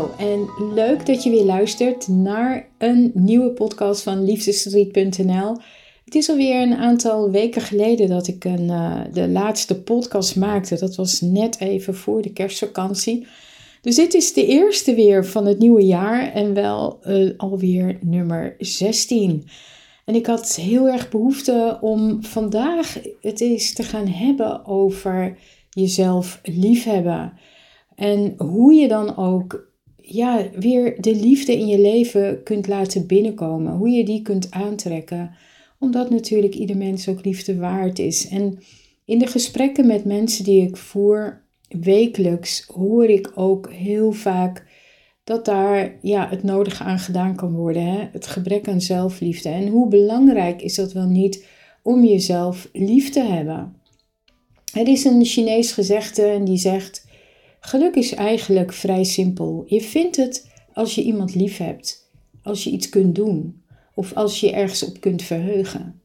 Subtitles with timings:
[0.00, 5.56] En leuk dat je weer luistert naar een nieuwe podcast van liefdesverdriet.nl.
[6.04, 10.78] Het is alweer een aantal weken geleden dat ik een, uh, de laatste podcast maakte.
[10.78, 13.26] Dat was net even voor de kerstvakantie.
[13.80, 18.54] Dus dit is de eerste weer van het nieuwe jaar en wel uh, alweer nummer
[18.58, 19.48] 16.
[20.04, 25.38] En ik had heel erg behoefte om vandaag het eens te gaan hebben over
[25.70, 27.32] jezelf liefhebben.
[27.94, 29.70] En hoe je dan ook
[30.02, 33.72] ja, weer de liefde in je leven kunt laten binnenkomen.
[33.72, 35.34] Hoe je die kunt aantrekken.
[35.78, 38.28] Omdat natuurlijk ieder mens ook liefde waard is.
[38.28, 38.58] En
[39.04, 44.66] in de gesprekken met mensen die ik voer, wekelijks, hoor ik ook heel vaak
[45.24, 47.82] dat daar ja, het nodige aan gedaan kan worden.
[47.82, 48.08] Hè?
[48.12, 49.48] Het gebrek aan zelfliefde.
[49.48, 51.46] En hoe belangrijk is dat wel niet
[51.82, 53.76] om jezelf lief te hebben?
[54.72, 57.01] Er is een Chinees gezegde en die zegt
[57.64, 59.64] Geluk is eigenlijk vrij simpel.
[59.66, 62.10] Je vindt het als je iemand lief hebt,
[62.42, 63.62] als je iets kunt doen
[63.94, 66.00] of als je ergens op kunt verheugen.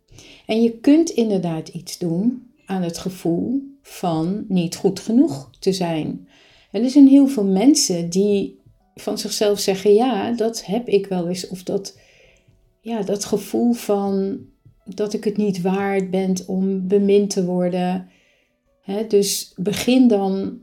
[0.46, 6.28] En je kunt inderdaad iets doen aan het gevoel van niet goed genoeg te zijn.
[6.72, 8.60] Er zijn heel veel mensen die
[8.96, 11.48] van zichzelf zeggen: Ja, dat heb ik wel eens.
[11.48, 11.98] Of dat,
[12.82, 14.40] ja, dat gevoel van
[14.86, 18.10] dat ik het niet waard ben om bemind te worden.
[19.08, 20.60] dus begin dan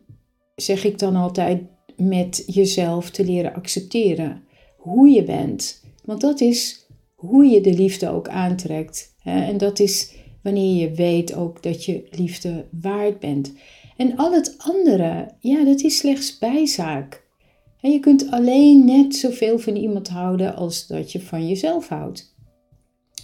[0.54, 1.62] zeg ik dan altijd,
[1.96, 4.42] met jezelf te leren accepteren.
[4.76, 5.82] Hoe je bent.
[6.04, 9.14] Want dat is hoe je de liefde ook aantrekt.
[9.22, 13.52] En dat is wanneer je weet ook dat je liefde waard bent.
[13.96, 17.22] En al het andere, ja, dat is slechts bijzaak.
[17.80, 22.34] En je kunt alleen net zoveel van iemand houden als dat je van jezelf houdt.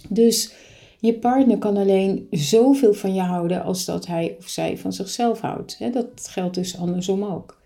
[0.09, 0.53] Dus
[1.01, 5.39] je partner kan alleen zoveel van je houden als dat hij of zij van zichzelf
[5.39, 5.93] houdt.
[5.93, 7.61] Dat geldt dus andersom ook.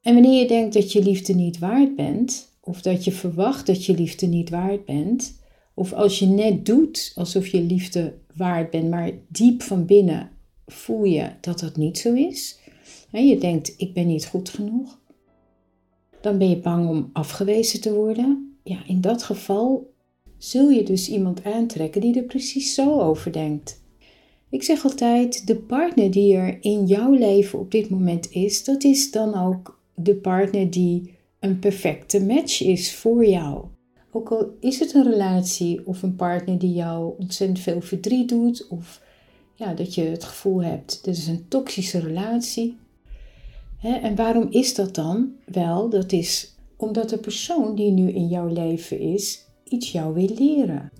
[0.00, 3.84] En wanneer je denkt dat je liefde niet waard bent, of dat je verwacht dat
[3.84, 5.40] je liefde niet waard bent,
[5.74, 10.30] of als je net doet alsof je liefde waard bent, maar diep van binnen
[10.66, 12.58] voel je dat dat niet zo is.
[13.12, 14.98] Je denkt, ik ben niet goed genoeg.
[16.20, 18.58] Dan ben je bang om afgewezen te worden.
[18.62, 19.89] Ja, in dat geval
[20.40, 23.82] zul je dus iemand aantrekken die er precies zo over denkt.
[24.50, 28.84] Ik zeg altijd, de partner die er in jouw leven op dit moment is, dat
[28.84, 33.64] is dan ook de partner die een perfecte match is voor jou.
[34.10, 38.68] Ook al is het een relatie of een partner die jou ontzettend veel verdriet doet,
[38.68, 39.02] of
[39.54, 42.76] ja, dat je het gevoel hebt, dit is een toxische relatie.
[43.82, 45.32] En waarom is dat dan?
[45.44, 50.28] Wel, dat is omdat de persoon die nu in jouw leven is, iets jou wil
[50.38, 50.92] leren.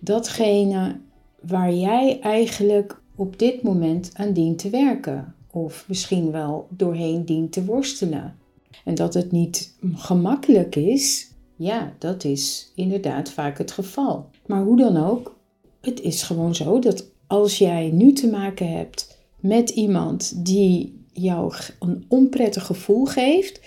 [0.00, 1.00] Datgene
[1.40, 5.34] waar jij eigenlijk op dit moment aan dient te werken.
[5.50, 8.36] Of misschien wel doorheen dient te worstelen.
[8.84, 14.30] En dat het niet gemakkelijk is, ja, dat is inderdaad vaak het geval.
[14.46, 15.36] Maar hoe dan ook,
[15.80, 21.54] het is gewoon zo dat als jij nu te maken hebt met iemand die jou
[21.78, 23.60] een onprettig gevoel geeft,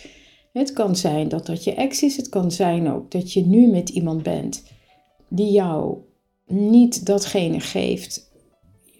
[0.60, 2.18] het kan zijn dat dat je ex is.
[2.18, 4.64] Het kan zijn ook dat je nu met iemand bent
[5.28, 5.98] die jou
[6.48, 8.32] niet datgene geeft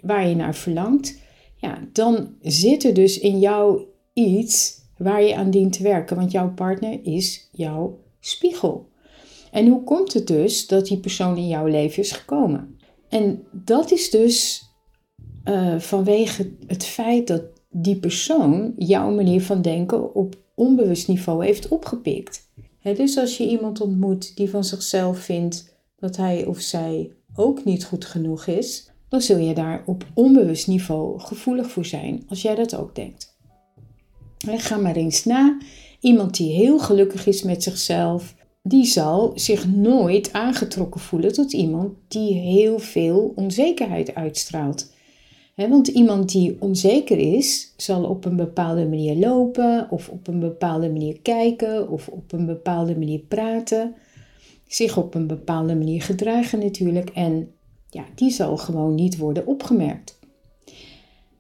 [0.02, 1.20] waar je naar verlangt.
[1.56, 3.82] Ja, dan zit er dus in jou
[4.14, 6.16] iets waar je aan dient te werken.
[6.16, 8.88] Want jouw partner is jouw spiegel.
[9.52, 12.78] En hoe komt het dus dat die persoon in jouw leven is gekomen?
[13.10, 14.64] En dat is dus
[15.46, 21.68] uh, vanwege het feit dat die persoon jouw manier van denken op onbewust niveau heeft
[21.68, 22.48] opgepikt.
[22.82, 27.86] dus als je iemand ontmoet die van zichzelf vindt dat hij of zij ook niet
[27.86, 32.56] goed genoeg is, dan zul je daar op onbewust niveau gevoelig voor zijn als jij
[32.56, 33.38] dat ook denkt.
[34.48, 35.58] Ga maar eens na.
[36.00, 41.94] Iemand die heel gelukkig is met zichzelf, die zal zich nooit aangetrokken voelen tot iemand
[42.08, 44.92] die heel veel onzekerheid uitstraalt
[45.68, 50.90] want iemand die onzeker is, zal op een bepaalde manier lopen, of op een bepaalde
[50.90, 53.96] manier kijken, of op een bepaalde manier praten,
[54.68, 57.52] zich op een bepaalde manier gedragen natuurlijk, en
[57.90, 60.20] ja, die zal gewoon niet worden opgemerkt.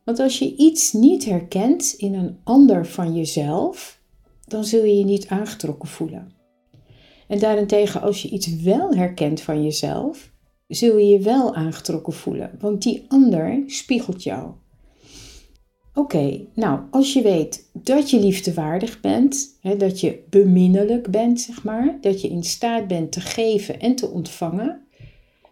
[0.04, 4.00] Want als je iets niet herkent in een ander van jezelf,
[4.48, 6.32] dan zul je je niet aangetrokken voelen.
[7.28, 10.29] En daarentegen, als je iets wel herkent van jezelf,
[10.70, 14.52] zul je je wel aangetrokken voelen, want die ander spiegelt jou.
[15.94, 21.64] Oké, nou, als je weet dat je liefdewaardig bent, hè, dat je beminnelijk bent, zeg
[21.64, 24.88] maar, dat je in staat bent te geven en te ontvangen,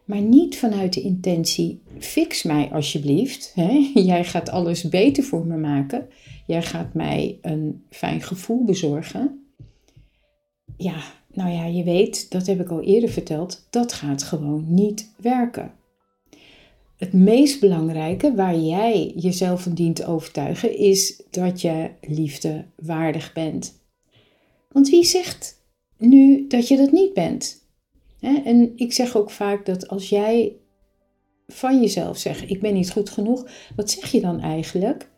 [0.08, 3.52] maar niet vanuit de intentie: fix mij alsjeblieft.
[3.56, 3.92] Hè?
[3.94, 6.08] Jij gaat alles beter voor me maken.
[6.46, 9.52] Jij gaat mij een fijn gevoel bezorgen.
[10.78, 11.02] Ja,
[11.38, 15.74] nou ja, je weet, dat heb ik al eerder verteld, dat gaat gewoon niet werken.
[16.96, 23.34] Het meest belangrijke waar jij jezelf van dient te overtuigen is dat je liefde waardig
[23.34, 23.82] bent.
[24.72, 25.64] Want wie zegt
[25.98, 27.66] nu dat je dat niet bent?
[28.20, 30.56] En ik zeg ook vaak dat als jij
[31.48, 35.10] van jezelf zegt: Ik ben niet goed genoeg, wat zeg je dan eigenlijk?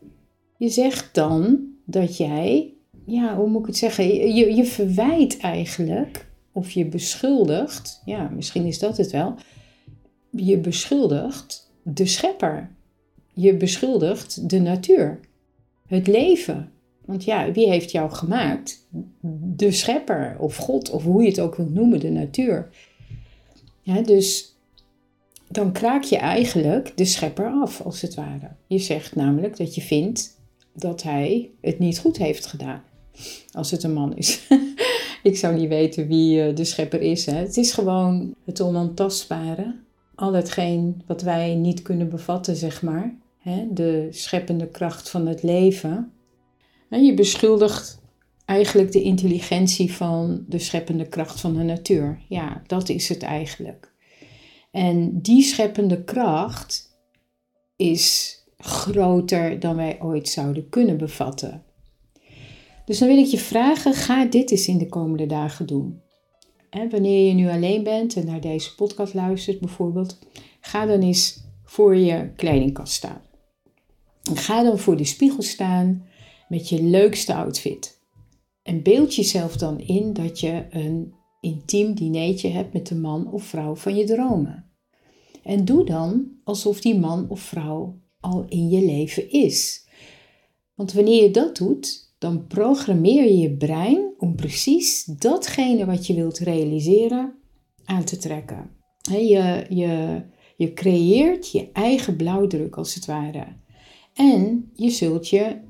[0.56, 2.74] Je zegt dan dat jij,
[3.10, 4.34] ja, hoe moet ik het zeggen?
[4.34, 9.34] Je, je verwijt eigenlijk, of je beschuldigt, ja, misschien is dat het wel.
[10.30, 12.70] Je beschuldigt de schepper.
[13.32, 15.20] Je beschuldigt de natuur,
[15.86, 16.72] het leven.
[17.04, 18.88] Want ja, wie heeft jou gemaakt?
[19.54, 22.68] De schepper of God of hoe je het ook wilt noemen, de natuur.
[23.80, 24.56] Ja, dus
[25.48, 28.50] dan kraak je eigenlijk de schepper af, als het ware.
[28.66, 30.38] Je zegt namelijk dat je vindt
[30.74, 32.82] dat hij het niet goed heeft gedaan.
[33.52, 34.48] Als het een man is.
[35.22, 37.26] ik zou niet weten wie eh, de schepper is.
[37.26, 37.34] Hè.
[37.34, 39.76] Het is gewoon het onaantastbare.
[40.14, 43.18] Al hetgeen wat wij niet kunnen bevatten, zeg maar.
[43.38, 43.66] Hè.
[43.70, 46.12] De scheppende kracht van het leven.
[46.88, 48.00] En je beschuldigt
[48.44, 52.20] eigenlijk de intelligentie van de scheppende kracht van de natuur.
[52.28, 53.92] Ja, dat is het eigenlijk.
[54.70, 56.98] En die scheppende kracht
[57.76, 61.62] is groter dan wij ooit zouden kunnen bevatten.
[62.90, 66.00] Dus dan wil ik je vragen, ga dit eens in de komende dagen doen.
[66.70, 70.18] En wanneer je nu alleen bent en naar deze podcast luistert bijvoorbeeld,
[70.60, 73.22] ga dan eens voor je kledingkast staan.
[74.34, 76.06] Ga dan voor de spiegel staan
[76.48, 78.00] met je leukste outfit.
[78.62, 83.44] En beeld jezelf dan in dat je een intiem dinertje hebt met de man of
[83.44, 84.70] vrouw van je dromen.
[85.42, 89.86] En doe dan alsof die man of vrouw al in je leven is.
[90.74, 96.14] Want wanneer je dat doet, dan programmeer je je brein om precies datgene wat je
[96.14, 97.34] wilt realiseren
[97.84, 98.70] aan te trekken.
[99.10, 100.22] Je, je,
[100.56, 103.46] je creëert je eigen blauwdruk als het ware.
[104.14, 105.60] En je zult je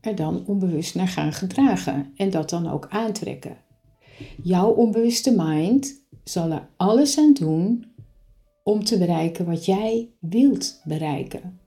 [0.00, 3.56] er dan onbewust naar gaan gedragen en dat dan ook aantrekken.
[4.42, 7.84] Jouw onbewuste mind zal er alles aan doen
[8.64, 11.60] om te bereiken wat jij wilt bereiken.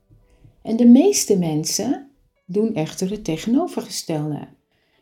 [0.62, 2.11] En de meeste mensen
[2.52, 4.48] doen echter het tegenovergestelde.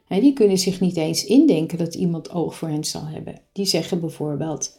[0.09, 3.41] Die kunnen zich niet eens indenken dat iemand oog voor hen zal hebben.
[3.53, 4.79] Die zeggen bijvoorbeeld: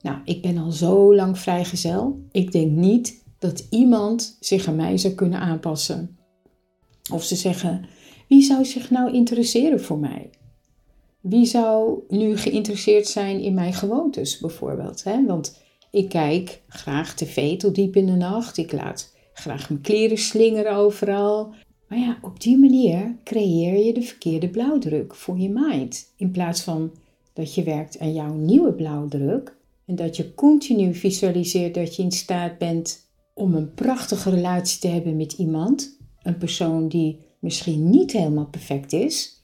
[0.00, 2.20] Nou, ik ben al zo lang vrijgezel.
[2.32, 6.18] Ik denk niet dat iemand zich aan mij zou kunnen aanpassen.
[7.12, 7.86] Of ze zeggen:
[8.28, 10.30] Wie zou zich nou interesseren voor mij?
[11.20, 15.02] Wie zou nu geïnteresseerd zijn in mijn gewoontes bijvoorbeeld?
[15.26, 15.58] Want
[15.90, 18.56] ik kijk graag tv tot diep in de nacht.
[18.56, 21.54] Ik laat graag mijn kleren slingeren overal.
[21.88, 26.12] Maar ja, op die manier creëer je de verkeerde blauwdruk voor je mind.
[26.16, 26.92] In plaats van
[27.32, 29.56] dat je werkt aan jouw nieuwe blauwdruk
[29.86, 34.88] en dat je continu visualiseert dat je in staat bent om een prachtige relatie te
[34.88, 39.42] hebben met iemand een persoon die misschien niet helemaal perfect is,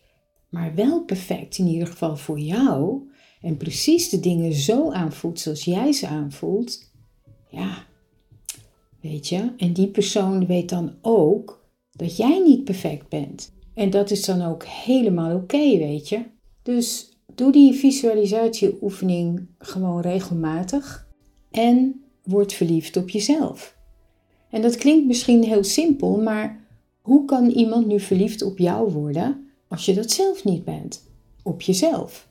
[0.49, 3.09] maar wel perfect in ieder geval voor jou
[3.41, 6.93] en precies de dingen zo aanvoelt zoals jij ze aanvoelt,
[7.51, 7.87] ja,
[9.01, 11.64] weet je, en die persoon weet dan ook
[11.97, 13.53] dat jij niet perfect bent.
[13.75, 16.23] En dat is dan ook helemaal oké, weet je.
[16.63, 21.09] Dus doe die visualisatieoefening gewoon regelmatig
[21.51, 23.77] en word verliefd op jezelf.
[24.51, 26.67] En dat klinkt misschien heel simpel, maar
[27.01, 31.03] hoe kan iemand nu verliefd op jou worden als je dat zelf niet bent?
[31.43, 32.29] Op jezelf.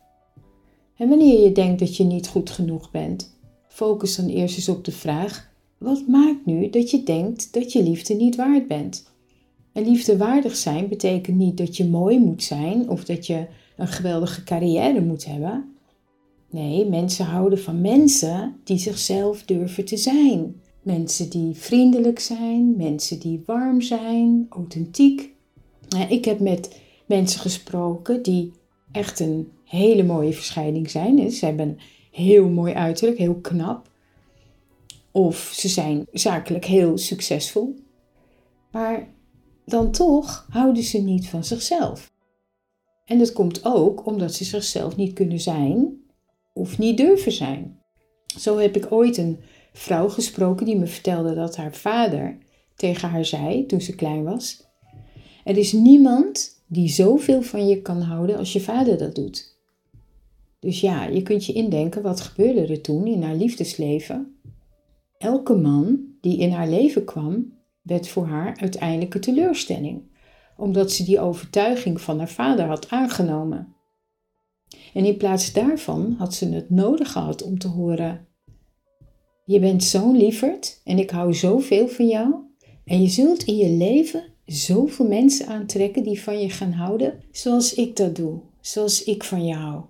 [0.98, 4.86] En wanneer je denkt dat je niet goed genoeg bent, focus dan eerst eens op
[4.86, 9.13] de vraag: wat maakt nu dat je denkt dat je liefde niet waard bent?
[9.74, 14.44] En liefdewaardig zijn betekent niet dat je mooi moet zijn of dat je een geweldige
[14.44, 15.76] carrière moet hebben.
[16.50, 20.62] Nee, mensen houden van mensen die zichzelf durven te zijn.
[20.82, 25.34] Mensen die vriendelijk zijn, mensen die warm zijn, authentiek.
[26.10, 28.52] Ik heb met mensen gesproken die
[28.92, 31.32] echt een hele mooie verschijning zijn.
[31.32, 31.80] Ze hebben een
[32.12, 33.90] heel mooi uiterlijk, heel knap.
[35.12, 37.76] Of ze zijn zakelijk heel succesvol.
[38.72, 39.08] Maar
[39.66, 42.12] dan toch houden ze niet van zichzelf.
[43.06, 46.02] En dat komt ook omdat ze zichzelf niet kunnen zijn
[46.54, 47.80] of niet durven zijn.
[48.38, 49.40] Zo heb ik ooit een
[49.74, 52.38] vrouw gesproken die me vertelde dat haar vader
[52.76, 54.64] tegen haar zei toen ze klein was:
[55.44, 59.58] Er is niemand die zoveel van je kan houden als je vader dat doet.
[60.60, 64.36] Dus ja, je kunt je indenken wat gebeurde er toen in haar liefdesleven.
[65.18, 67.54] Elke man die in haar leven kwam,
[67.84, 70.02] werd voor haar uiteindelijk een teleurstelling,
[70.58, 73.76] omdat ze die overtuiging van haar vader had aangenomen.
[74.94, 78.28] En in plaats daarvan had ze het nodig gehad om te horen:
[79.46, 82.34] Je bent zo'n lieverd en ik hou zoveel van jou.
[82.86, 87.74] En je zult in je leven zoveel mensen aantrekken die van je gaan houden, zoals
[87.74, 89.84] ik dat doe, zoals ik van je hou.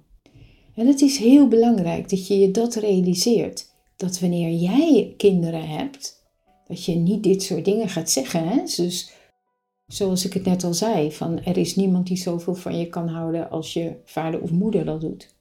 [0.76, 3.72] En het is heel belangrijk dat je je dat realiseert.
[3.96, 6.23] Dat wanneer jij kinderen hebt,
[6.74, 8.48] dat je niet dit soort dingen gaat zeggen.
[8.48, 8.64] Hè?
[8.76, 9.12] Dus
[9.86, 13.08] zoals ik het net al zei, van er is niemand die zoveel van je kan
[13.08, 15.36] houden als je vader of moeder dat doet.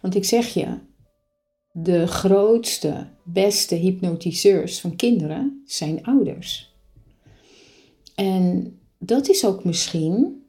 [0.00, 0.78] Want ik zeg je,
[1.72, 6.74] de grootste, beste hypnotiseurs van kinderen zijn ouders.
[8.14, 10.44] En dat is ook misschien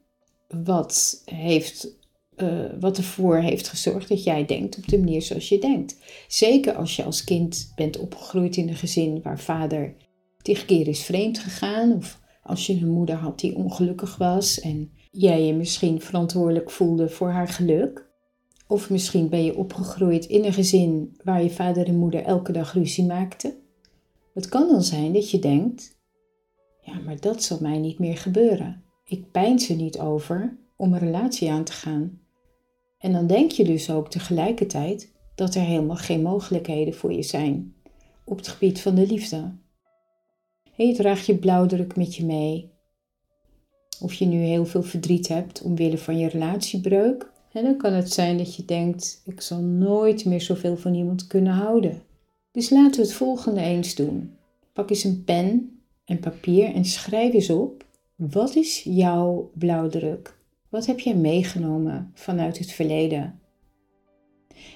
[0.48, 1.95] wat, heeft,
[2.36, 5.96] uh, wat ervoor heeft gezorgd dat jij denkt op de manier zoals je denkt.
[6.28, 9.94] Zeker als je als kind bent opgegroeid in een gezin waar vader
[10.42, 11.92] tig keer is vreemd gegaan.
[11.92, 17.08] Of als je een moeder had die ongelukkig was en jij je misschien verantwoordelijk voelde
[17.08, 18.06] voor haar geluk.
[18.68, 22.72] Of misschien ben je opgegroeid in een gezin waar je vader en moeder elke dag
[22.72, 23.54] ruzie maakten.
[24.34, 25.96] Het kan dan zijn dat je denkt:
[26.80, 28.82] ja, maar dat zal mij niet meer gebeuren.
[29.04, 32.20] Ik pijn ze niet over om een relatie aan te gaan.
[32.98, 37.74] En dan denk je dus ook tegelijkertijd dat er helemaal geen mogelijkheden voor je zijn
[38.24, 39.52] op het gebied van de liefde.
[40.76, 42.70] Je draagt je blauwdruk met je mee.
[44.00, 48.12] Of je nu heel veel verdriet hebt omwille van je relatiebreuk, en dan kan het
[48.12, 52.02] zijn dat je denkt: ik zal nooit meer zoveel van iemand kunnen houden.
[52.52, 54.36] Dus laten we het volgende eens doen.
[54.72, 57.84] Pak eens een pen en papier en schrijf eens op:
[58.14, 60.35] wat is jouw blauwdruk?
[60.76, 63.40] Wat heb jij meegenomen vanuit het verleden?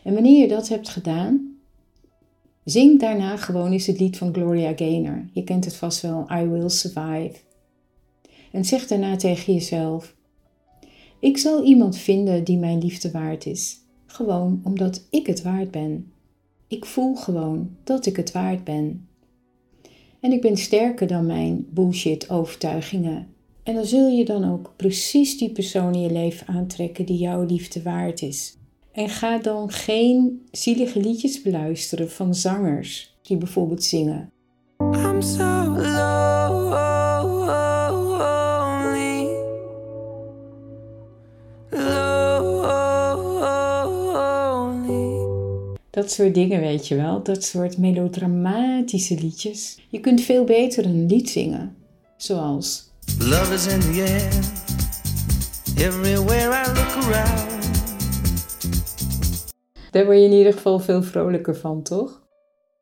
[0.05, 1.57] En wanneer je dat hebt gedaan,
[2.65, 5.25] zing daarna gewoon eens het lied van Gloria Gaynor.
[5.33, 7.35] Je kent het vast wel, I Will Survive.
[8.53, 10.17] En zeg daarna tegen jezelf:
[11.19, 13.77] ik zal iemand vinden die mijn liefde waard is.
[14.07, 16.13] Gewoon omdat ik het waard ben.
[16.69, 19.09] Ik voel gewoon dat ik het waard ben.
[20.21, 23.30] En ik ben sterker dan mijn bullshit overtuigingen.
[23.63, 27.45] En dan zul je dan ook precies die persoon in je leven aantrekken die jouw
[27.45, 28.59] liefde waard is.
[28.93, 34.33] En ga dan geen zielige liedjes beluisteren van zangers die bijvoorbeeld zingen.
[34.79, 35.61] I'm so
[45.91, 47.23] Dat soort dingen, weet je wel.
[47.23, 49.79] Dat soort melodramatische liedjes.
[49.89, 51.77] Je kunt veel beter een lied zingen.
[52.17, 52.90] Zoals...
[53.21, 54.31] Love is in the air.
[55.87, 57.63] Everywhere I look around.
[59.91, 62.23] Daar word je in ieder geval veel vrolijker van, toch?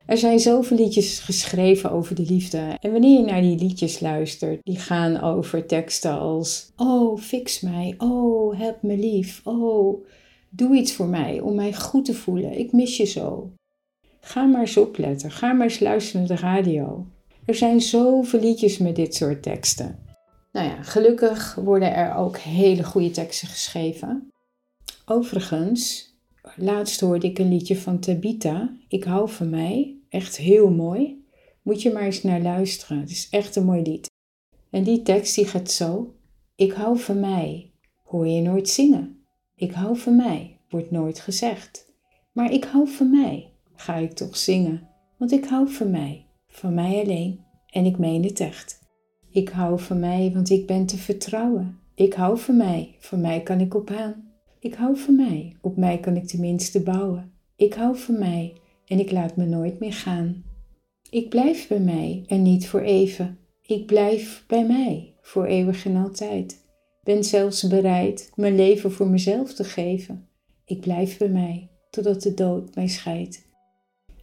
[0.06, 2.76] Er zijn zoveel liedjes geschreven over de liefde.
[2.80, 7.94] En wanneer je naar die liedjes luistert, die gaan over teksten als: Oh, fix mij.
[7.98, 9.40] Oh, help me lief.
[9.44, 10.06] Oh,
[10.50, 12.58] Doe iets voor mij om mij goed te voelen.
[12.58, 13.52] Ik mis je zo.
[14.20, 15.30] Ga maar eens opletten.
[15.30, 17.06] Ga maar eens luisteren naar de radio.
[17.44, 20.07] Er zijn zoveel liedjes met dit soort teksten.
[20.52, 24.30] Nou ja, gelukkig worden er ook hele goede teksten geschreven.
[25.04, 26.12] Overigens,
[26.56, 28.76] laatst hoorde ik een liedje van Tabita.
[28.88, 29.96] Ik hou van mij.
[30.08, 31.26] Echt heel mooi.
[31.62, 33.00] Moet je maar eens naar luisteren.
[33.00, 34.10] Het is echt een mooi lied.
[34.70, 36.14] En die tekst die gaat zo.
[36.54, 37.72] Ik hou van mij.
[38.02, 39.26] Hoor je nooit zingen.
[39.54, 41.92] Ik hou van mij, wordt nooit gezegd.
[42.32, 44.88] Maar ik hou van mij, ga ik toch zingen.
[45.16, 47.44] Want ik hou van mij, van mij alleen.
[47.70, 48.77] En ik meen het echt.
[49.30, 51.78] Ik hou van mij, want ik ben te vertrouwen.
[51.94, 54.32] Ik hou van mij, van mij kan ik op aan.
[54.58, 57.32] Ik hou van mij, op mij kan ik tenminste bouwen.
[57.56, 58.52] Ik hou van mij
[58.86, 60.44] en ik laat me nooit meer gaan.
[61.10, 63.38] Ik blijf bij mij en niet voor even.
[63.62, 66.66] Ik blijf bij mij, voor eeuwig en altijd
[67.08, 70.28] ben zelfs bereid mijn leven voor mezelf te geven.
[70.64, 73.46] Ik blijf bij mij, totdat de dood mij scheidt.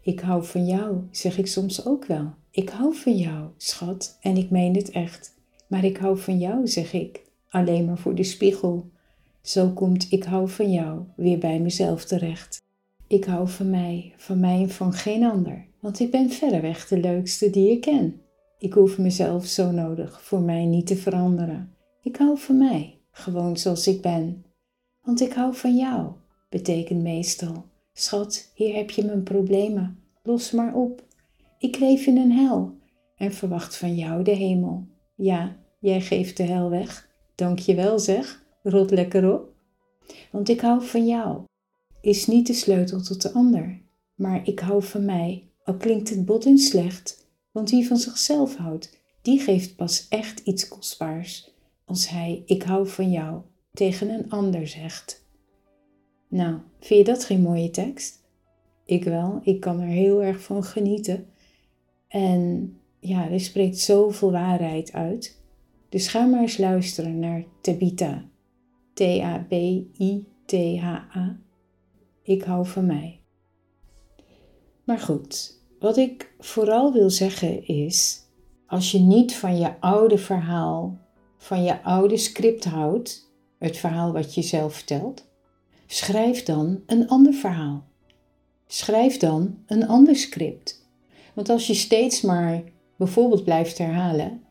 [0.02, 2.34] Ik hou van jou, zeg ik soms ook wel.
[2.56, 5.36] Ik hou van jou, schat, en ik meen het echt.
[5.68, 8.90] Maar ik hou van jou, zeg ik, alleen maar voor de spiegel.
[9.42, 12.62] Zo komt ik hou van jou weer bij mezelf terecht.
[13.08, 17.00] Ik hou van mij, van mij en van geen ander, want ik ben verreweg de
[17.00, 18.22] leukste die ik ken.
[18.60, 21.76] Ik hoef mezelf zo nodig voor mij niet te veranderen.
[22.02, 24.46] Ik hou van mij, gewoon zoals ik ben.
[25.02, 26.12] Want ik hou van jou,
[26.50, 31.05] betekent meestal: Schat, hier heb je mijn problemen, los maar op.
[31.66, 32.78] Ik leef in een hel
[33.16, 34.88] en verwacht van jou de hemel.
[35.16, 37.10] Ja, jij geeft de hel weg.
[37.36, 39.54] Dank je wel, zeg, rot lekker op.
[40.32, 41.44] Want ik hou van jou,
[42.02, 43.82] is niet de sleutel tot de ander,
[44.16, 48.56] maar ik hou van mij, al klinkt het bot en slecht, want wie van zichzelf
[48.56, 51.54] houdt, die geeft pas echt iets kostbaars
[51.86, 53.42] als hij ik hou van jou
[53.74, 55.26] tegen een ander zegt.
[56.30, 58.24] Nou, vind je dat geen mooie tekst?
[58.86, 61.34] Ik wel, ik kan er heel erg van genieten.
[62.16, 65.42] En ja, er spreekt zoveel waarheid uit.
[65.90, 68.26] Dus ga maar eens luisteren naar Tabita.
[68.94, 70.20] T-A-B-I-T-H-A.
[72.24, 73.22] Ik hou van mij.
[74.84, 78.22] Maar goed, wat ik vooral wil zeggen is:
[78.68, 80.98] als je niet van je oude verhaal,
[81.38, 85.28] van je oude script houdt, het verhaal wat je zelf vertelt,
[85.86, 87.84] schrijf dan een ander verhaal.
[88.68, 90.85] Schrijf dan een ander script.
[91.36, 92.64] Want als je steeds maar
[92.98, 94.42] bijvoorbeeld blijft herhalen: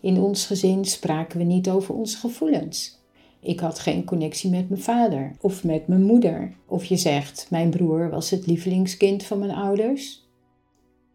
[0.00, 2.98] in ons gezin spraken we niet over onze gevoelens.
[3.40, 6.56] Ik had geen connectie met mijn vader of met mijn moeder.
[6.66, 10.28] Of je zegt: Mijn broer was het lievelingskind van mijn ouders.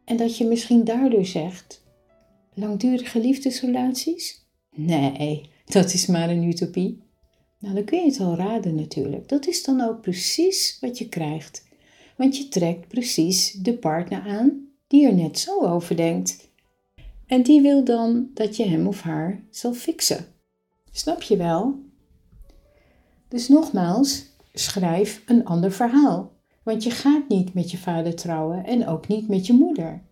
[0.06, 1.84] En dat je misschien daardoor zegt:
[2.54, 4.46] Langdurige liefdesrelaties?
[4.76, 7.04] Nee, dat is maar een utopie.
[7.60, 9.30] Nou, dan kun je het al raden natuurlijk.
[9.30, 11.68] Dat is dan ook precies wat je krijgt.
[12.18, 16.50] Want je trekt precies de partner aan die er net zo over denkt.
[17.26, 20.26] En die wil dan dat je hem of haar zal fixen.
[20.92, 21.80] Snap je wel?
[23.28, 26.34] Dus nogmaals, schrijf een ander verhaal.
[26.64, 30.04] Want je gaat niet met je vader trouwen en ook niet met je moeder.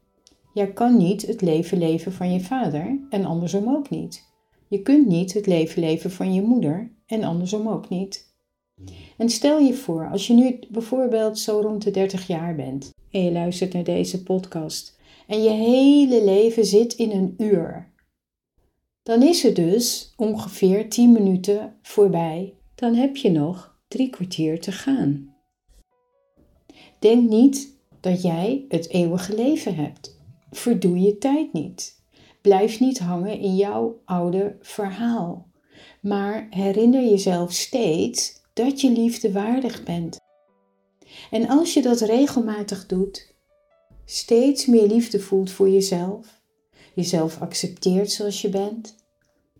[0.54, 4.32] Jij kan niet het leven leven van je vader en andersom ook niet.
[4.68, 8.33] Je kunt niet het leven leven van je moeder en andersom ook niet.
[9.18, 13.24] En stel je voor, als je nu bijvoorbeeld zo rond de 30 jaar bent en
[13.24, 17.94] je luistert naar deze podcast en je hele leven zit in een uur,
[19.04, 22.54] dan is het dus ongeveer 10 minuten voorbij.
[22.76, 25.36] Dan heb je nog drie kwartier te gaan.
[27.00, 30.20] Denk niet dat jij het eeuwige leven hebt.
[30.52, 32.02] Verdoe je tijd niet.
[32.42, 35.48] Blijf niet hangen in jouw oude verhaal.
[36.02, 40.20] Maar herinner jezelf steeds dat je liefdewaardig bent.
[41.32, 43.34] En als je dat regelmatig doet,
[44.06, 46.42] steeds meer liefde voelt voor jezelf,
[46.94, 48.96] jezelf accepteert zoals je bent,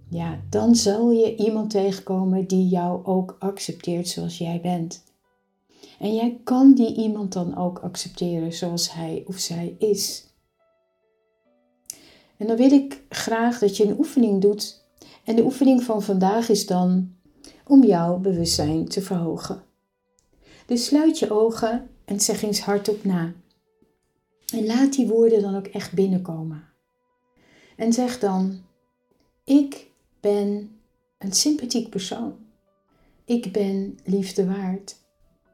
[0.10, 5.04] ja, dan zal je iemand tegenkomen die jou ook accepteert zoals jij bent.
[6.00, 10.26] En jij kan die iemand dan ook accepteren zoals hij of zij is.
[12.38, 14.86] En dan wil ik graag dat je een oefening doet.
[15.24, 17.16] En de oefening van vandaag is dan
[17.68, 19.64] om jouw bewustzijn te verhogen.
[20.66, 23.34] Dus sluit je ogen en zeg eens hardop na.
[24.54, 26.64] En laat die woorden dan ook echt binnenkomen.
[27.76, 28.62] En zeg dan:
[29.44, 30.80] Ik ben
[31.18, 32.36] een sympathiek persoon.
[33.26, 34.96] Ik ben liefde waard.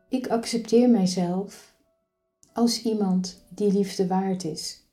[0.10, 1.76] Ik accepteer mijzelf
[2.54, 4.84] als iemand die liefde waard is.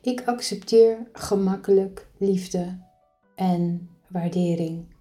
[0.00, 2.78] Ik accepteer gemakkelijk liefde
[3.34, 4.91] en waardering.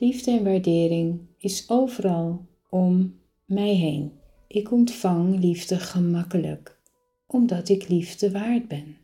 [0.00, 4.12] Liefde en waardering is overal om mij heen.
[4.46, 6.80] Ik ontvang liefde gemakkelijk,
[7.26, 8.96] omdat ik liefde waard ben.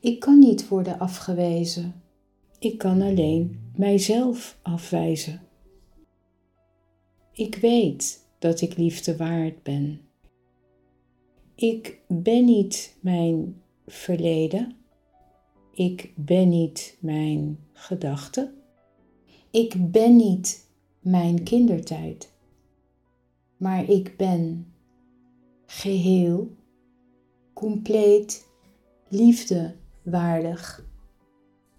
[0.00, 2.02] Ik kan niet worden afgewezen.
[2.58, 5.40] Ik kan alleen mijzelf afwijzen.
[7.32, 10.00] Ik weet dat ik liefde waard ben.
[11.54, 14.76] Ik ben niet mijn verleden.
[15.72, 18.55] Ik ben niet mijn gedachten.
[19.50, 20.66] Ik ben niet
[21.00, 22.32] mijn kindertijd.
[23.56, 24.72] Maar ik ben
[25.66, 26.56] geheel,
[27.52, 28.46] compleet,
[29.08, 30.84] liefdewaardig.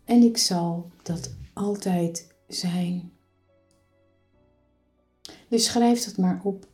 [0.03, 3.11] En ik zal dat altijd zijn.
[5.49, 6.67] Dus schrijf dat maar op.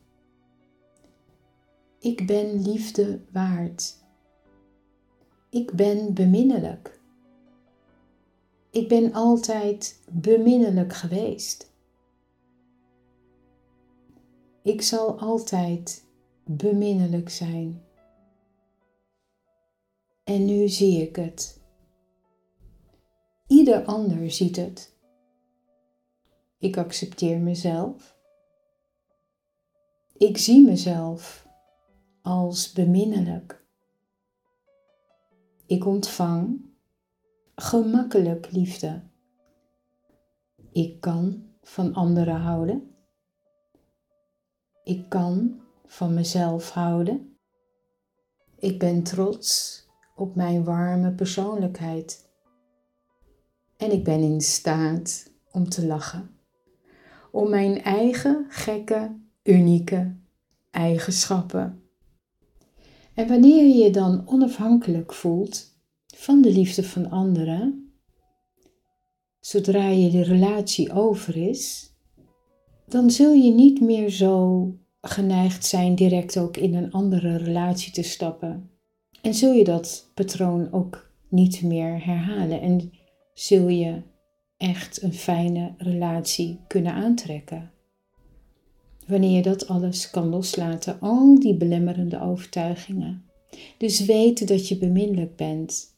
[2.00, 3.98] Ik ben liefde waard.
[5.50, 7.00] Ik ben beminnelijk.
[8.74, 11.72] Ik ben altijd beminnelijk geweest.
[14.64, 16.06] Ik zal altijd
[16.46, 17.84] beminnelijk zijn.
[20.24, 21.62] En nu zie ik het.
[23.48, 24.96] Ieder ander ziet het.
[26.58, 28.18] Ik accepteer mezelf.
[30.18, 31.48] Ik zie mezelf
[32.22, 33.66] als beminnelijk.
[35.66, 36.72] Ik ontvang
[37.64, 39.02] gemakkelijk liefde.
[40.72, 42.96] Ik kan van anderen houden.
[44.84, 47.38] Ik kan van mezelf houden.
[48.56, 49.82] Ik ben trots
[50.16, 52.30] op mijn warme persoonlijkheid.
[53.78, 56.30] En ik ben in staat om te lachen.
[57.32, 60.16] Om mijn eigen gekke, unieke
[60.72, 61.84] eigenschappen.
[63.14, 65.73] En wanneer je je dan onafhankelijk voelt
[66.24, 67.94] van de liefde van anderen,
[69.40, 71.94] zodra je de relatie over is,
[72.88, 74.68] dan zul je niet meer zo
[75.02, 78.70] geneigd zijn direct ook in een andere relatie te stappen.
[79.22, 82.92] En zul je dat patroon ook niet meer herhalen en
[83.34, 84.02] zul je
[84.58, 87.72] echt een fijne relatie kunnen aantrekken.
[89.08, 93.26] Wanneer je dat alles kan loslaten, al die belemmerende overtuigingen.
[93.78, 95.93] Dus weten dat je beminnelijk bent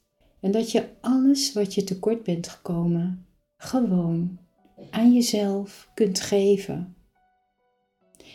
[0.46, 3.26] en dat je alles wat je tekort bent gekomen
[3.58, 4.40] gewoon
[4.90, 6.96] aan jezelf kunt geven.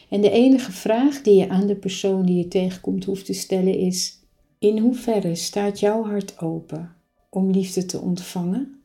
[0.08, 3.78] En de enige vraag die je aan de persoon die je tegenkomt hoeft te stellen
[3.78, 4.18] is:
[4.58, 6.96] in hoeverre staat jouw hart open
[7.28, 8.82] om liefde te ontvangen,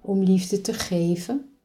[0.00, 1.58] om liefde te geven?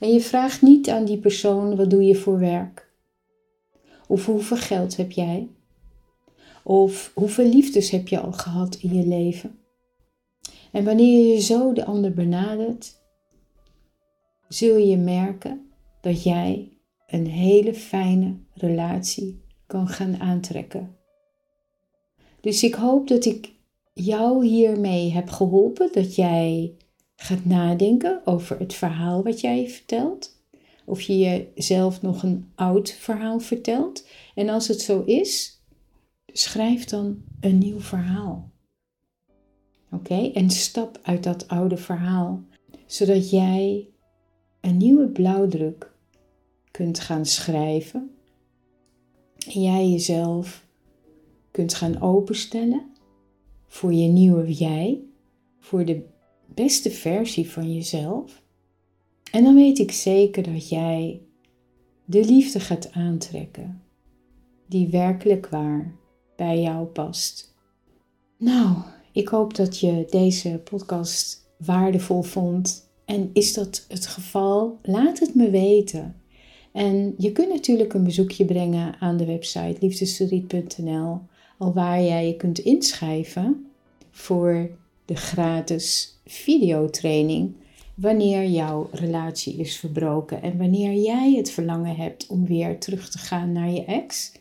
[0.00, 2.92] En je vraagt niet aan die persoon wat doe je voor werk?
[4.08, 5.48] Of hoeveel geld heb jij?
[6.64, 9.58] Of hoeveel liefdes heb je al gehad in je leven?
[10.72, 13.00] En wanneer je zo de ander benadert,
[14.48, 20.96] zul je merken dat jij een hele fijne relatie kan gaan aantrekken.
[22.40, 23.52] Dus ik hoop dat ik
[23.92, 26.74] jou hiermee heb geholpen, dat jij
[27.16, 30.42] gaat nadenken over het verhaal wat jij vertelt.
[30.84, 31.16] Of je
[31.54, 34.06] jezelf nog een oud verhaal vertelt.
[34.34, 35.53] En als het zo is,
[36.36, 38.50] schrijf dan een nieuw verhaal.
[39.90, 42.42] Oké, en stap uit dat oude verhaal,
[42.86, 43.88] zodat jij
[44.60, 45.92] een nieuwe blauwdruk
[46.70, 48.10] kunt gaan schrijven.
[49.46, 50.66] En jij jezelf
[51.50, 52.92] kunt gaan openstellen
[53.66, 55.02] voor je nieuwe jij,
[55.58, 56.02] voor de
[56.46, 58.42] beste versie van jezelf.
[59.30, 61.22] En dan weet ik zeker dat jij
[62.04, 63.82] de liefde gaat aantrekken
[64.66, 65.94] die werkelijk waar
[66.36, 67.54] bij jou past.
[68.36, 68.76] Nou,
[69.12, 72.88] ik hoop dat je deze podcast waardevol vond.
[73.04, 74.78] En is dat het geval?
[74.82, 76.16] Laat het me weten.
[76.72, 81.20] En je kunt natuurlijk een bezoekje brengen aan de website liefdesverdriet.nl
[81.72, 83.66] waar jij je kunt inschrijven
[84.10, 84.70] voor
[85.04, 87.54] de gratis videotraining
[87.94, 93.18] wanneer jouw relatie is verbroken en wanneer jij het verlangen hebt om weer terug te
[93.18, 94.32] gaan naar je ex.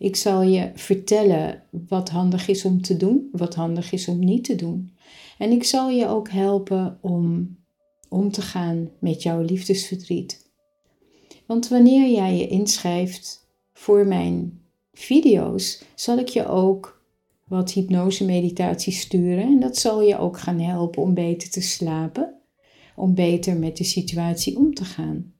[0.00, 4.44] Ik zal je vertellen wat handig is om te doen, wat handig is om niet
[4.44, 4.96] te doen.
[5.38, 7.56] En ik zal je ook helpen om
[8.08, 10.50] om te gaan met jouw liefdesverdriet.
[11.46, 14.60] Want wanneer jij je inschrijft voor mijn
[14.92, 17.02] video's zal ik je ook
[17.46, 19.44] wat hypnose meditaties sturen.
[19.44, 22.34] En dat zal je ook gaan helpen om beter te slapen,
[22.96, 25.34] om beter met de situatie om te gaan.